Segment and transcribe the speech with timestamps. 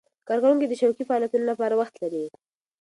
[0.27, 2.23] کارکوونکي د شوقي فعالیتونو لپاره وخت لري.